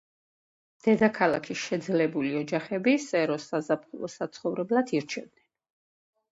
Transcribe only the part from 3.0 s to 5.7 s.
სეროს საზაფხულო საცხოვრებლად ირჩევდნენ.